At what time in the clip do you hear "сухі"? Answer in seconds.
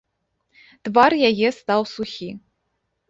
1.95-2.29